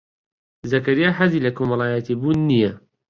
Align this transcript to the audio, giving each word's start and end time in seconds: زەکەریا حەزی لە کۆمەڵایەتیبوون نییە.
زەکەریا 0.71 1.09
حەزی 1.17 1.43
لە 1.45 1.51
کۆمەڵایەتیبوون 1.57 2.37
نییە. 2.49 2.71